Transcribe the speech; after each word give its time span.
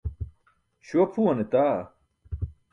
Śuwa 0.85 1.05
phuwan 1.13 1.39
eta. 1.45 1.67